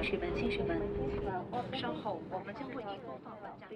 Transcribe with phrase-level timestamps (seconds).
[0.00, 0.78] 女士们、先生们，
[1.78, 3.68] 稍后我们将为您播放本站。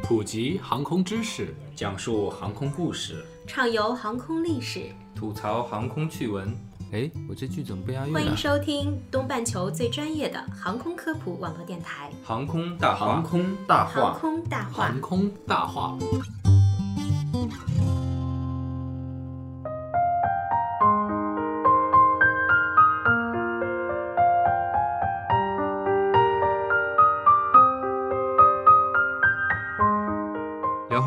[0.00, 6.56] 普及航空知识，讲述航空故事，畅游航空历史，吐槽航空趣闻。
[6.92, 13.06] 哎，我这句怎么不押韵欢迎收听东半球最专业的航空科普网络电台《航空大话》。
[13.08, 14.96] 航空大《航，空大话航》。
[15.00, 15.98] 空大话。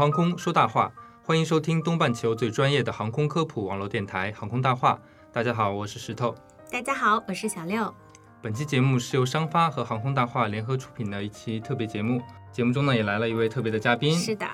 [0.06, 4.94] 航空说大话，欢迎收听东半球最专业的航空科普网络电台《航空大话》。
[5.34, 6.36] 大家好，我是石头。
[6.72, 7.92] 大家好，我是小六。
[8.40, 12.22] 本期节目是由商发和航空大话联合出品的一期特别节目。
[12.52, 14.14] 节目中呢，也来了一位特别的嘉宾。
[14.16, 14.46] 是的，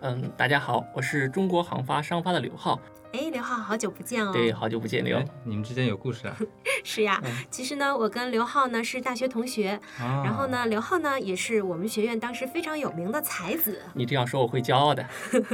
[0.00, 2.80] 嗯，大家好，我是中国航发商发的刘浩。
[3.14, 4.32] 哎，刘浩，好久不见哦。
[4.32, 5.24] 对，好久不见，刘哎。
[5.44, 6.36] 你们之间有故事啊？
[6.82, 7.30] 是呀嗯。
[7.48, 10.48] 其实呢，我跟刘浩呢是大学同学，啊然后？
[10.48, 13.80] 呢，刘浩呢也是我们学院当时非常有名的才子。
[13.94, 15.06] 你这样说我会骄傲的。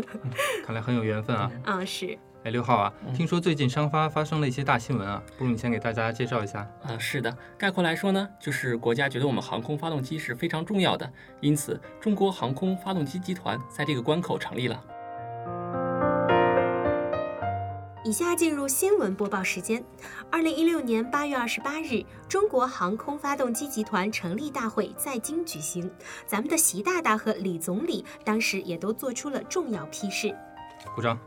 [0.65, 1.51] 看来很有缘分啊。
[1.67, 2.19] 嗯，是。
[2.45, 6.61] 哎，刘浩啊，嗯听说最近商发发生了一些大新闻啊，不如你先给大家介绍一下。
[6.83, 14.83] 啊，是的，概括来说呢，就是国家觉得我们航空发动机是非常重要的，因此中国航空发动机集团在这个关口成立了。
[18.03, 19.85] 以下进入新闻播报时间。
[20.31, 25.91] 二零一六年八月二十八日，中国航空发动机集团成立大会在京举行，
[26.27, 30.35] 咱们的习大大和李总理当时也都做出了重要批示。
[30.95, 31.19] 鼓掌。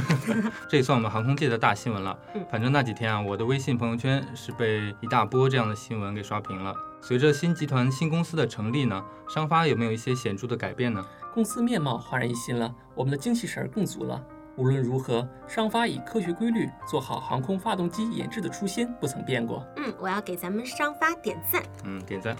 [0.70, 2.44] 这也算我们航空界的大新闻了嗯。
[2.50, 6.74] 反正那几天啊，我的微信朋友圈是被一大波这样的新闻给刷屏了。
[7.02, 11.04] 随着新集团新公司的成立呢，商发有没有一些显著的改变呢？
[11.34, 14.24] 公司面貌焕然一新了，我们的精气神儿更足了。
[14.58, 19.64] 无论如何，商发以科学规律做好航空发动机研制的初心不曾变过。
[19.76, 21.62] 嗯，我要给咱们商发点赞。
[21.84, 22.36] 嗯，点赞。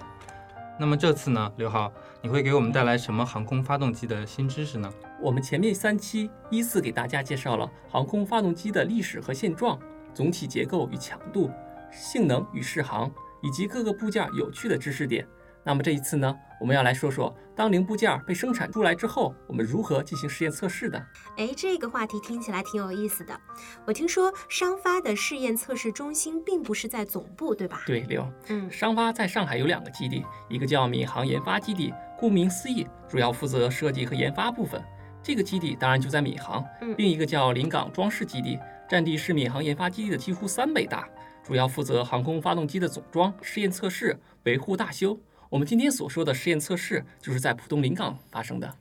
[0.77, 1.89] 那么这次呢，刘浩，
[2.21, 4.91] 你会给我们带来什么航空发动机的新知识呢？
[5.21, 9.79] 我们前面三期依次给大家介绍了航空发动机的历史和现状、
[10.13, 11.49] 总体结构与强度、
[11.89, 13.09] 性能与适航，
[13.41, 15.25] 以及各个部件有趣的知识点。
[15.69, 20.99] 那么这一次呢，我们要来说说，当零部件被生产出来之后，我们如何进行实验测试的。
[21.37, 23.39] 哎，这个话题听起来挺有意思的。
[23.85, 27.83] 我听说商发的试验测试中心并不是在总部，对吧？。
[27.85, 34.83] 对，刘，嗯商发在上海有两个基地，一个叫闵行研发基地，顾名思义，主要负责设计和研发部分。
[35.21, 36.65] 这个基地当然就在闵行。
[36.81, 38.57] 嗯另一个叫临港装饰基地，
[38.89, 41.07] 占地是闵行研发基地的几乎三倍大，
[41.43, 45.15] 主要负责航空发动机的总装、试验测试、维护大修。
[45.49, 48.75] 我们今天所说的实验测试，就是在浦东临港发生的。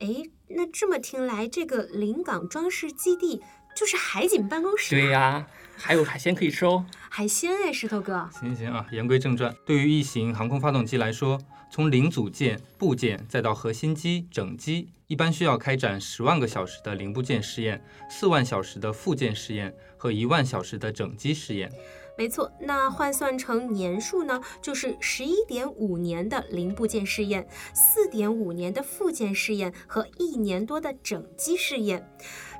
[0.00, 0.08] 哎，
[0.48, 3.40] 那这么听来，这个临港装饰基地
[3.74, 4.98] 就是海景办公室、啊。
[4.98, 6.84] 对呀、还有海鲜可以吃哦。
[7.08, 8.28] 海鲜哎，石头哥。
[8.38, 9.54] 行行啊，言归正传。
[9.64, 21.72] 对于一型航空发动机来说，从零组件、部件再到核心机、整机，一般需要开展十万个小时的零部件试验、四万小时的附件试验和一万小时的整机试验。
[22.20, 32.06] 没错，那换算成年数呢，就是十一点五年的零部件试验，四点五年的附件试验和一年多的整机试验，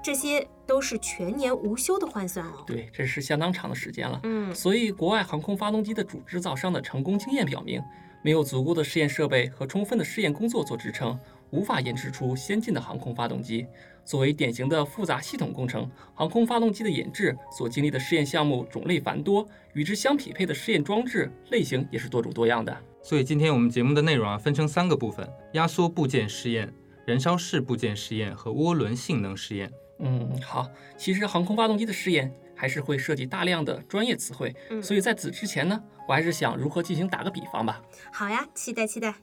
[0.02, 2.64] 这些都是全年无休的换算哦。
[2.66, 4.18] 对，这是相当长的时间了。
[4.22, 7.82] 嗯，所以，国外航空发动机的主制造商的成功经验表明，
[8.24, 13.66] 没有足够的试验设备和充分的试验工作做支撑，无法研制出先进的航空发动机。
[14.04, 22.76] 作为典型的复杂系统工程，航空发动机的研制所经历的试验项目种类繁多，与之相匹配的试验装置类型也是多种多样的。
[23.02, 26.72] 所以今天我们节目的内容啊，分成三个部分：压缩部件试验、
[27.06, 29.70] 燃烧室部件试验和涡轮性能试验。
[30.00, 30.66] 嗯，好，
[30.96, 37.80] 其实航空发动机的试验还是会涉及大量的专业词汇，嗯所以在此之前呢，我还是想如何进行打个比方吧。
[38.12, 39.14] 好呀，期待期待。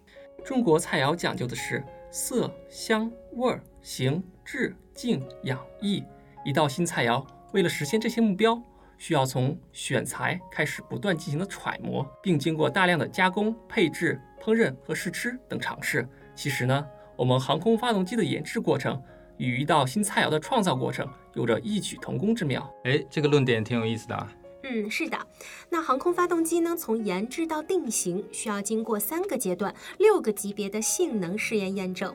[0.46, 6.04] 中国菜肴讲究的是色、香、味、形、质、静、养、逸。
[6.46, 8.62] 一道新菜肴，为了实现这些目标，
[8.98, 16.08] 需要从选材开始不断进行的揣摩，并经过大量的加工、配置、烹饪和试吃等尝试。
[16.36, 19.02] 其实呢，我们航空发动机的研制过程
[19.38, 22.74] 与一道新菜肴的创造过程有着异曲同工之妙。
[22.86, 24.32] 哎，这个论点挺有意思的啊。
[24.70, 25.18] 嗯，是的。
[25.70, 32.14] 那航空发动机呢，从研制到定型，需要经过三个阶段、六个级别的性能试验验证。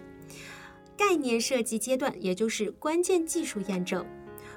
[0.97, 4.05] 概念设计阶段，也就是关键技术验证；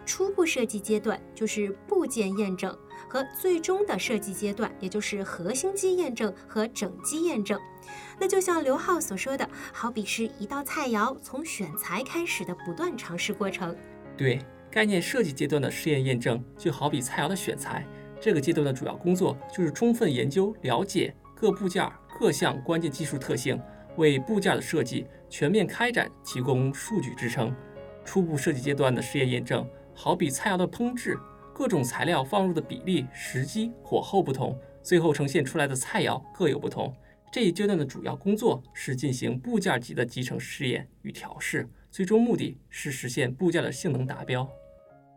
[0.06, 2.74] 初步设计阶段，就是部件验证；
[3.08, 7.58] 和最终的设计阶段，也就是核心机验证和整机验证。
[8.20, 13.76] 那就像刘浩所说的，好比是一道菜肴从选材开始的不断尝试过程。
[14.18, 14.40] 对，
[14.76, 17.88] 概念设计阶段的试验验证，就好比菜肴的选材，
[18.20, 21.90] 这个阶段的主要工作就是充分研究、了解各部件
[22.20, 23.58] 各项关键技术特性，
[23.96, 27.56] 为部件的设计全面开展提供数据支撑。
[28.04, 31.18] 初步设计阶段的试验验证，好比菜肴的烹制，
[31.54, 36.94] 各种材料放入的比例、时机、火候不同，最后呈现出来的菜肴各有不同。
[37.32, 44.46] 这一阶段的主要工作是进行部件级的集成试验与调试，最终目的是实现部件的性能达标。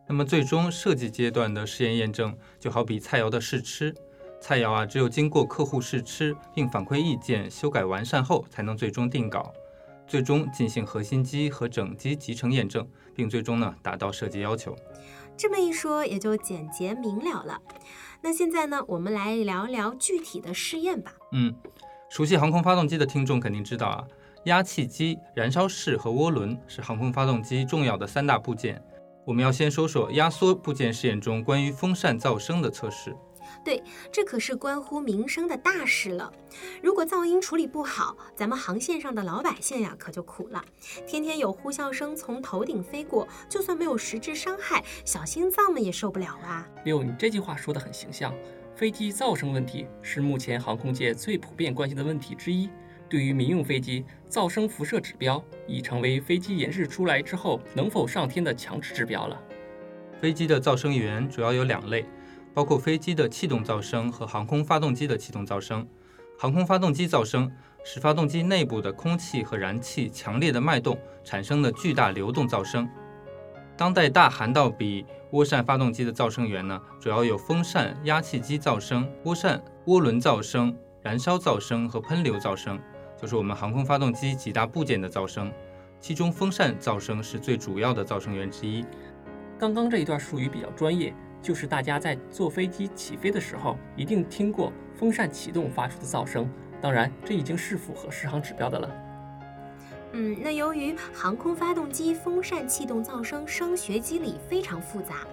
[0.08, 3.94] 那么，最终设计阶段的试验验证，就好比菜肴的试吃，
[4.40, 9.52] 菜肴啊，只有经过客户试吃并反馈意见、修改完善后，才能最终定稿。
[10.06, 14.74] 最终进行核心机和整机集成验证，并最终呢达到设计要求。
[15.36, 17.60] 这么一说，也就简洁明了了。
[18.22, 21.12] 那现在呢，我们来聊聊具体的试验吧。
[21.32, 21.54] 嗯，
[22.08, 24.04] 熟悉航空发动机的听众肯定知道啊，
[24.44, 28.82] 压气机、燃烧室和涡轮是航空发动机重要的三大部件。
[29.28, 33.14] 我们要先说说压缩部件试验中关于风扇噪声的测试。
[33.62, 36.32] 对，这可是关乎民生的大事了。
[36.82, 40.64] 如果噪音处理不好，咱们航线上的老百姓呀可就苦了。
[41.06, 46.66] 天天有呼啸声从头顶飞过，就算没有实质伤害，小心脏们也受不了啊。
[46.86, 48.32] 六，你这句话说的很形象。
[48.74, 52.70] 飞机噪声问题是目前航空界最普遍关心的问题之一。
[53.08, 59.40] 对于民用飞机，噪声辐射指标已成为飞机研制出来之后能否上天的强制指标了。
[60.20, 62.04] 飞机的噪声源主要有两类。
[62.54, 65.86] 包括飞机的气动噪声和航空发动机的气动噪声。
[66.36, 67.48] 航空发动机噪声
[67.84, 72.88] 是发动机内部的空气和燃气强烈的脉动产生的巨大流动噪声。
[73.76, 82.76] 当代大涵道比涡扇发动机的噪声源呢，主要有风扇、压气机噪声、涡扇、涡轮噪声、燃烧噪声和喷流噪声，
[83.20, 85.52] 就是我们航空发动机几大部件的噪声。
[86.00, 88.84] 其中风扇噪声是最主要的噪声源之一。
[89.58, 91.12] 刚刚这一段术语比较专业。
[91.40, 96.50] 就是大家在坐飞机起飞的时候，一定听过风扇启动发出的噪声。
[96.80, 98.92] 当然，这已经是符合适航指标的了。
[100.12, 105.26] 嗯，那由于航空发动机风扇气动噪声声学机理非常复杂，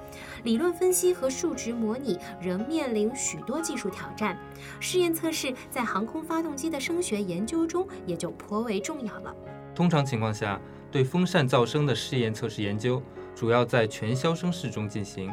[0.44, 4.38] 理论分析和数值模拟仍面临许多技术挑战。
[4.80, 9.34] 试验测试在航空发动机的声学研究中也就颇为重要了。
[9.74, 10.60] 通常情况下，
[10.92, 13.02] 对风扇噪声的试验测试研究
[13.34, 15.32] 主要在全消声室中进行。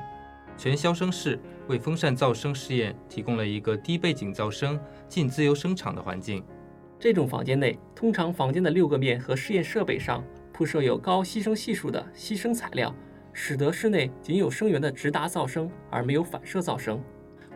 [0.56, 4.79] 全消声室为风扇噪声试验提供了一个低背景噪声、
[5.09, 6.44] 近自由声场的环境。
[7.02, 12.94] 这种房间内，通常房间的六个面和试验设备上铺设有高吸声系数的吸声材料，
[13.32, 17.02] 使得室内仅有声源的直达噪声，而没有反射噪声。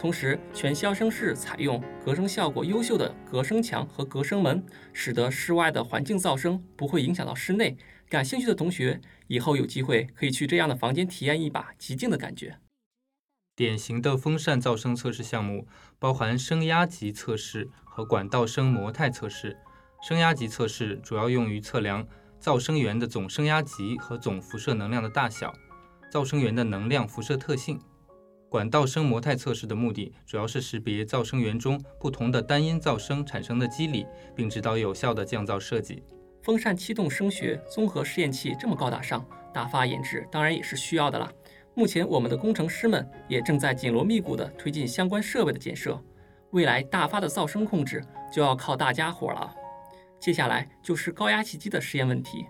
[0.01, 4.61] 同时，全消声室采用隔声效果优秀的隔声墙和隔声门，
[4.93, 7.77] 使得室外的环境噪声不会影响到室内。
[8.09, 12.59] 感兴趣的同学，以后有机会可以去这样的房间体验一把极静的感觉。
[13.55, 15.67] 典型的风扇噪声测试项目
[15.99, 19.57] 包含声压级测试和管道声模态测试。
[20.03, 22.07] 声压级测试主要用于测量
[22.39, 25.51] 噪声源的总声压级和总辐射能量的大小，
[26.13, 27.81] 噪声源的能量辐射特性。
[28.51, 36.03] 管道声模态测试的目的主要是识别噪声源中不同的单音噪声产生的机理，并指导有效的降噪设计。
[36.43, 41.33] 风扇气动声学综合试验器这么高大上，大发研制当然也是需要的啦。
[41.75, 45.99] 目前，我们的工程师们也正在紧锣密鼓地推进相关设备的建设。
[46.51, 49.55] 未来大发的噪声控制就要靠大家伙了。
[50.19, 52.47] 接下来就是高压气机的实验问题。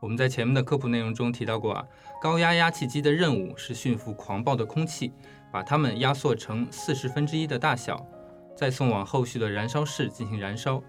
[0.00, 1.84] 我们在前面的科普内容中提到过啊，
[2.20, 5.12] 高压压气机的任务是驯服狂暴的空气，
[5.50, 8.06] 把它们压缩成四十分之一的大小，
[8.54, 10.82] 再送往后续的燃烧室进行燃烧。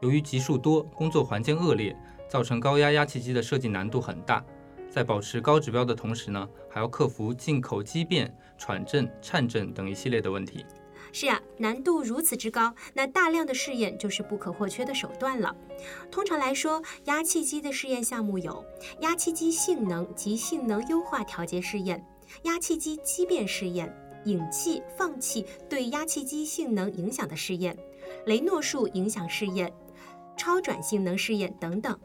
[0.00, 1.94] 由于级数多，工作环境恶劣，
[2.28, 4.42] 造成高压压气机的设计难度很大。
[4.88, 10.64] 在保持高指标的同时呢，还要克服进口畸变、喘振、颤振等一系列的问题。
[11.12, 15.54] 是呀，难度如此之高，那大量的试验就是不可或缺的手段了。
[16.10, 18.64] 通常来说，压气机的试验项目有
[19.00, 22.02] 压气机性能及性能优化调节试验、
[22.44, 27.76] 压气机畸变试验、引气放气对压气机性能影响的试验、
[28.24, 29.70] 雷诺数影响试验、
[30.36, 31.98] 超转性能试验等等。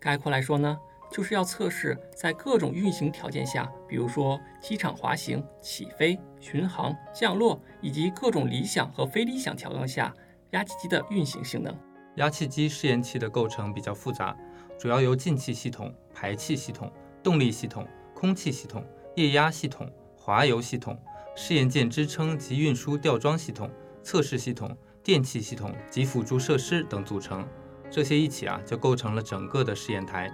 [0.00, 0.78] 概括来说呢？
[1.16, 10.14] 就是要测试在各种运行条件下，比如说机场滑行、起飞、巡航、降落，以及各种理想和非理想条件下，
[10.50, 11.74] 压气机的运行性能。
[12.16, 14.36] 压气机试验器的构成比较复杂，
[14.78, 16.92] 主要由进气系统、排气系统、
[17.22, 21.00] 动力系统、空气系统、液压系统、滑油系统、
[21.34, 23.70] 试验件支撑及运输吊装系统、
[24.02, 27.48] 测试系统、电气系统及辅助设施等组成。
[27.90, 30.30] 这些一起啊，就构成了整个的试验台。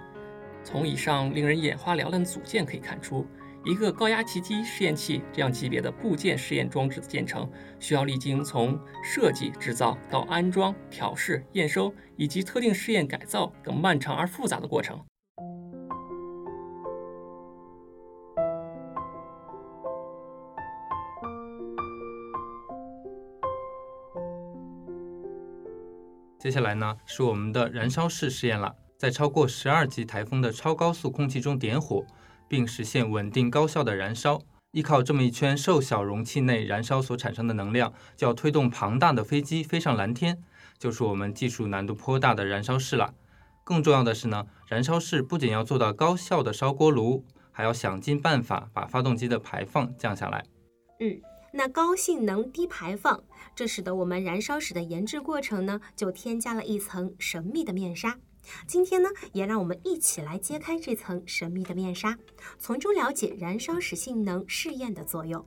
[0.63, 3.27] 从以上令人眼花缭乱的组件可以看出，
[3.65, 14.99] 一个高压气机试验器这样级别的部件试验装置的建成，需要历经从设计、制造到安装、调试、验收以及特定试验改造等漫长而复杂的过程。
[26.39, 32.05] 接下来呢，是我们的燃烧室试验了，在超过十二级台风的超高速空气中点火。
[32.47, 34.39] 并实现稳定高效的燃烧。
[34.71, 40.37] 依靠这么一圈瘦小容器内燃烧所产生的能量，就要推动庞大的飞机飞上蓝天，
[40.77, 43.15] 就是我们技术难度颇大的燃烧室了。
[43.63, 50.45] 更重要的是呢，燃烧室不仅要做到高效的烧锅炉，还要想尽办法把发动机的排放降下来。
[50.99, 51.19] 嗯，
[51.51, 53.23] 那高性能低排放，
[53.55, 58.19] 这使得我们燃烧室的研制过程呢，就添加了一层神秘的面纱。
[58.67, 62.17] 今天呢，也让我们一起来揭开这层神秘的面纱，
[62.59, 65.45] 从中了解燃烧室性能试验的作用。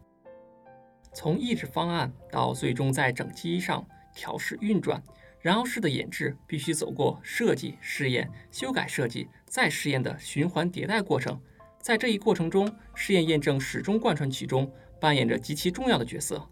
[1.15, 5.03] 从抑制方案到最终在整机上调试运转，
[5.41, 11.41] 燃烧室的研制必须走过设计、试验、修改设计、再试验的循环迭代过程。
[11.81, 16.47] 在这一过程中，试验验证始终贯穿其中，扮演着极其重要的角色。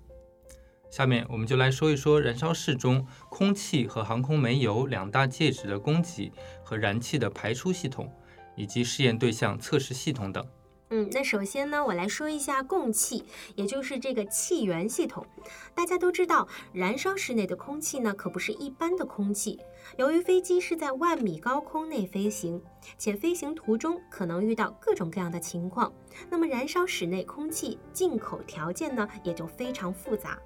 [0.95, 6.31] 下面我们就来说一说燃烧室中空气和航空煤油两大介质的供给
[6.63, 8.09] 和燃气的排出系统，
[8.55, 10.47] 以及试验对象测试系统等。
[10.91, 13.25] 嗯，那首先呢，我来说一下供气，
[13.57, 15.27] 也就是这个气源系统。
[15.75, 19.59] 大家都知道，燃烧室内的空气呢，可不是一般的空气。
[19.97, 22.63] 由于飞机是在万米高空内飞行，
[22.97, 25.93] 且飞行途中可能遇到各种各样的情况，
[26.31, 30.39] 那么燃烧室内空气进口条件呢，也就非常复杂。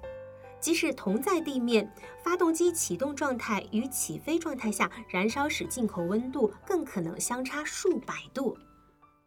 [0.59, 1.89] 即使同在地面，
[2.23, 8.57] 发动机启动状态与起飞状态下，燃烧室进口温度更可能相差数百度。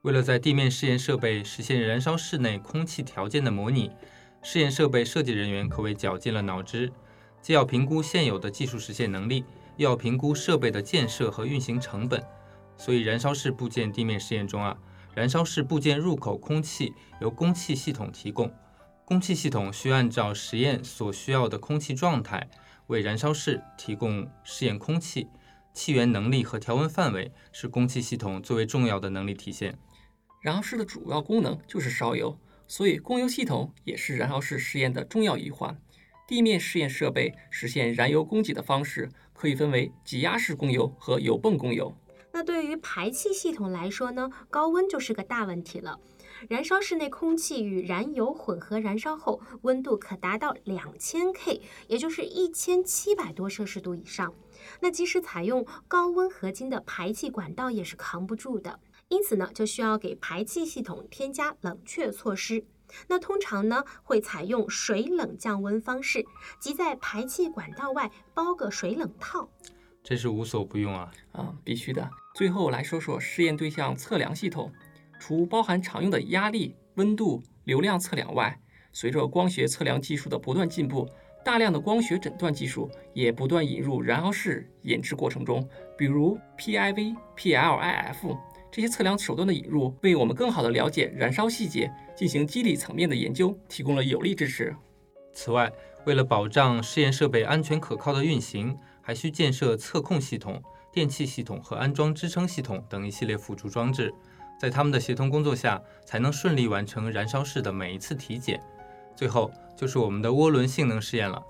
[0.02, 3.90] 为了在地面试验设备实现燃烧室内空气条件的模拟，
[4.42, 6.92] 试验设备设计人员可谓绞尽了脑汁，
[7.40, 9.44] 既要评估现有的技术实现能力，
[9.76, 12.22] 又要评估设备的建设和运行成本。
[12.76, 14.76] 所以，燃烧室部件地面试验中啊，
[15.14, 18.52] 燃烧室部件入口空气由供气系统提供。
[19.04, 22.48] 供气系统需按照实验所需要的空气状态，
[22.86, 25.28] 为燃烧室提供试验空气。
[25.74, 29.78] 气源能力和调温范围是供气系统最为重要的能力体现。
[30.40, 35.76] 燃烧室的主要功能就是烧油，所以供油系统也是燃烧室试验的重要一环。
[36.28, 41.94] 地面试验设备实现燃油供给的方式可以分为挤压式供油和油泵供油。
[42.32, 45.98] 那对于排气系统来说呢，高温就是个大问题了。
[46.48, 54.34] 燃烧室内空气与燃油混合燃烧后，温度可达到两千 K，也就是一千七百多摄氏度以上。
[54.80, 62.64] 那即使采用高温合金的排气管道也是扛不住的，因此呢，就需要给排气系统添加冷却措施。
[63.08, 66.24] 那通常呢，会采用水冷降温方式，
[66.60, 69.48] 即在排气管道外包个水冷套。
[70.02, 71.12] 这是无所不用啊！
[71.30, 72.10] 啊，必须的。
[72.34, 74.72] 最后来说说试验对象测量系统。
[75.24, 78.58] 除包含常用的压力、温度、流量测量外，
[78.92, 81.08] 随着光学测量技术的不断进步，
[81.44, 85.64] 大量的光学诊断技术也不断引入燃烧室研制过程中。
[85.96, 88.36] 比如 PIV、PLIF
[88.68, 94.74] 这些测量手段的引入，为我们更好地了解燃烧细节、进行机理层面的研究提供了有力支持。
[95.32, 95.70] 此外，
[96.04, 100.60] 为了保障试验设备安全可靠的运行，还需建设测控系统、
[100.92, 104.12] 电气系统和安装支撑系统等一系列辅助装置。
[104.62, 108.62] 在他们的协同工作下，才能顺利完成燃烧室的每一次体检。
[109.16, 111.42] 最后就是我们的涡轮性能试验了。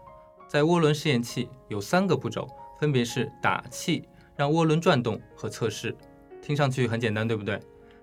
[0.49, 2.49] 在涡轮试验器有三个步骤，
[2.81, 5.95] 分别是打气、让涡轮转动和测试。
[6.41, 7.61] 听上去很简单，对不对？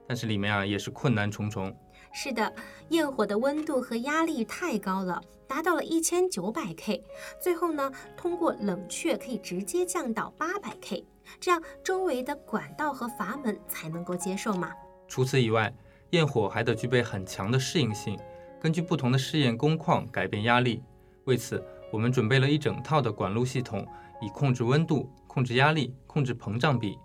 [0.08, 1.76] 但是里面啊也是困难重重。
[2.14, 2.54] 是的，
[2.90, 7.04] 焰火的温度和压力太高了，达到了一千九百 K。
[7.42, 11.04] 最后呢，通过冷却可以直接降到八百 K，
[11.40, 14.72] 这样周围的管道和阀门才能够接受嘛。
[15.10, 15.74] 除此以外，
[16.12, 18.18] 焰火还得具备很强的适应性，
[18.62, 20.82] 根据不同的试验工况改变压力。
[21.26, 21.62] 为此，
[21.92, 23.86] 我们准备了一整套的管路系统，
[24.22, 26.98] 以控制温度、控制压力、控制膨胀比。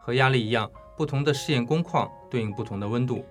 [0.00, 3.24] 和压力一样，不同的试验工况对应不同的温度。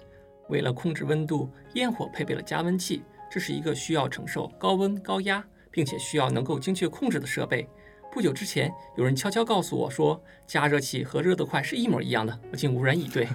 [0.49, 7.67] 为了控制温度，焰火配备了加温器，这是一个需要承受高温高压，并且需要能够精确控制的设备。
[8.13, 13.27] 不久之前，有人悄悄告诉我说，加热器和热得快是一模一样的，我竟无言以对。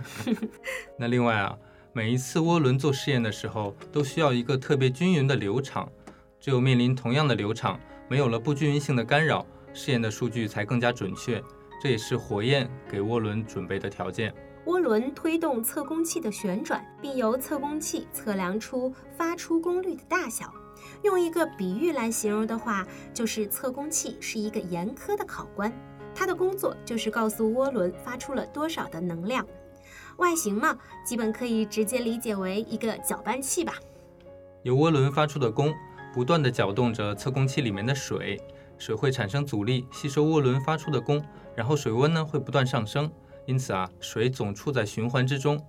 [0.98, 1.56] 那另外啊，
[1.94, 5.90] 每一次涡轮做试验的时候，都需要一个特别均匀的流场，
[6.38, 11.42] 只有面临同样的流场，没有了不均匀性的干扰，试验的数据才更加准确。
[11.82, 14.34] 这也是火焰给涡轮准备的条件。
[14.66, 20.52] 涡轮推动测功器的旋转，并由测功器测量出发出功率的大小。
[21.02, 25.72] 用一个比喻来形容的话，就是测功器是一个严苛的考官，
[26.14, 29.46] 它的工作就是告诉涡轮发出了多少的能量。
[30.16, 33.74] 外形嘛，基本可以直接理解为一个搅拌器吧。
[34.62, 35.72] 由涡轮发出的功
[36.12, 38.40] 不断地搅动着测功器里面的水，
[38.78, 41.22] 水会产生阻力，吸收涡轮发出的功，
[41.54, 43.10] 然后水温呢会不断上升。
[43.44, 45.62] 因此啊，水总处在循环之中。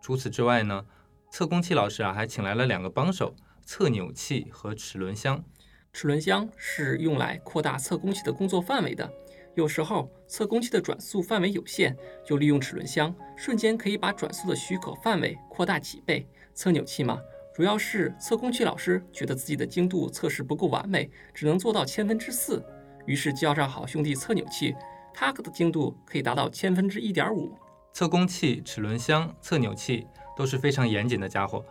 [0.00, 0.84] 除此之外呢，
[1.30, 3.34] 测功器老师啊还请来了两个帮手：
[3.66, 5.44] 测扭器和齿轮箱。
[5.92, 9.12] 齿轮箱是用来扩大测工器的工作范围的。
[9.56, 16.26] 有时候测工器的转速范围有限，就利用齿轮箱，瞬间可以把转速的许可范围扩大几倍。
[16.54, 17.18] 测扭器嘛，
[17.52, 22.64] 主要是测工器老师觉得自己的精度测试不够完美，只能做到千分之四，
[23.04, 24.74] 于是叫上好兄弟测扭器。
[25.12, 27.52] 它的精度可以达到千分之一点五。
[27.94, 30.06] 测工器、齿轮箱、测扭器
[30.36, 31.64] 都是非常严谨的家伙，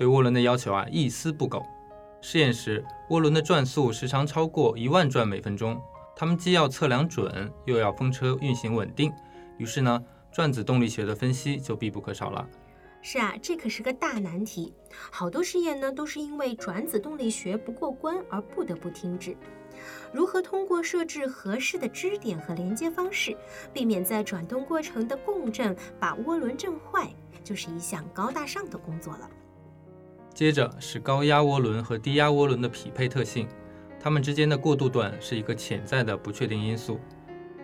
[0.00, 1.62] 对涡轮的要求啊一丝不苟。
[2.22, 5.78] 试验时，涡轮的转速时常超过一万转每分钟，
[6.16, 9.12] 他们既要测量准，又要风车运行稳定，
[9.58, 10.02] 于是呢，
[10.32, 12.48] 转子动力学的分析就必不可少了。
[13.02, 14.72] 是啊，这可是个大难题，
[15.10, 19.36] 好多试验呢都是因为转子动力学不过关而不得不停止。
[20.14, 23.36] 如何通过设置合适的支点和连接方式，
[23.70, 27.10] 避免在转动过程的共振把涡轮震坏，
[27.44, 29.28] 就是一项高大上的工作了。
[30.34, 33.46] 接着是高压涡轮和低压涡轮的匹配特性，
[33.98, 36.98] 它们之间的过渡段是一个潜在的不确定因素。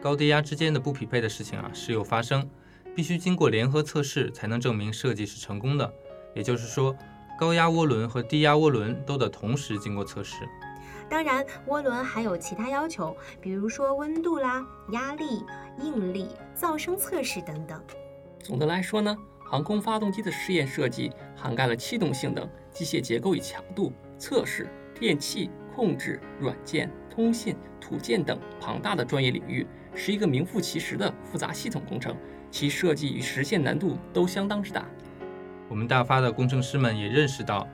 [0.03, 2.49] 高低压之间的不匹配的事情啊时有发生，
[2.95, 5.91] 必须经过联合测试才能证明设计是成功的。
[6.35, 6.95] 也就是说，
[7.39, 10.47] 高压涡轮和低压涡轮都得同时经过测试。
[11.09, 15.45] 当然，涡轮还有其他要求，比如说温度啦、压力、
[15.81, 17.81] 应力、噪声测试等等。
[18.41, 21.13] 总的来说呢，航空发动机的试验设计
[21.47, 32.17] 涵盖了气动性能、机械结构与强度测试、电气控制、软件、通信、土建等庞大的专业领域，是一个名副其实的复杂系统工程，
[32.51, 34.85] 其设计与实现难度都相当之大。
[35.69, 37.65] 我们大发的工程师们也认识到。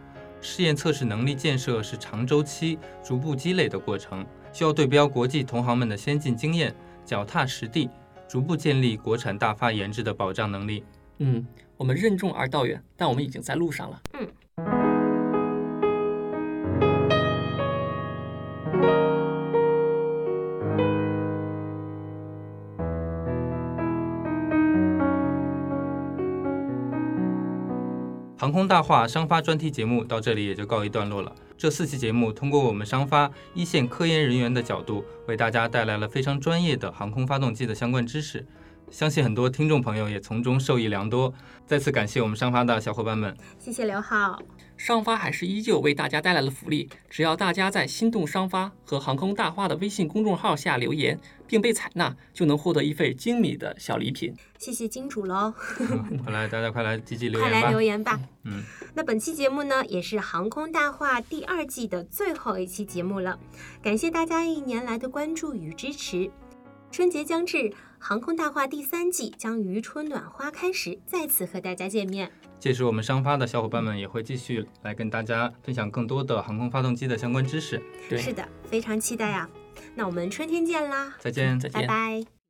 [0.42, 6.74] 试验测试能力建设是长周期、逐步积累的过程，需要对标国际同行们的先进经验，
[7.06, 7.88] 脚踏实地，
[8.28, 10.84] 逐步建立国产大发研制的保障能力。
[11.18, 14.00] 嗯，我们任重而道远，但我们已经在路上了。
[14.14, 14.28] 嗯。
[28.38, 31.32] 航空大话商发专题节目到这里也就告一段落了。
[31.56, 38.44] 这四期节目通过我们商发一线科研人员的角度，为大家带来了非常专业的航空发动机的相关知识，
[38.90, 41.32] 相信很多听众朋友也从中受益良多。
[41.66, 44.40] 再次感谢我们商发的小伙伴们，谢谢刘浩。
[44.76, 51.16] 商发还是依旧为大家带来了福利，只要大家在“心动商发”和“航空大话”的微信公众号下留言，
[51.46, 54.34] 并被采纳，就能获得一份精美的小礼品。
[54.58, 55.54] 谢谢金主喽！
[56.24, 57.60] 快来，大家快来积极留言吧！
[57.60, 58.20] 快来留言吧！
[58.42, 58.60] 嗯，
[58.94, 63.38] 那本期节目呢，也是《航空大话》第二季的最后一期节目了。
[63.80, 66.28] 感谢大家一年来的关注与支持。
[66.92, 67.56] 春节将至，
[67.98, 72.30] 《航空大话》第三季将于春暖花开时再次和大家见面。
[72.60, 77.82] 届时，我们商发的小伙伴们也会继续来跟大家分享更多的航空发动机的相关知识。
[78.10, 79.48] 对，是的，非常期待啊！
[79.94, 81.14] 那我们春天见啦！
[81.18, 82.41] 再见，再见，拜拜。